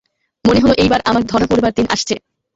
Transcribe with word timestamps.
মনে 0.45 0.59
হল, 0.63 0.71
এইবার 0.77 0.99
আমার 1.05 1.23
ধরা 1.23 1.45
পড়বার 1.47 1.73
দিন 1.77 1.87
আসছে। 1.89 2.15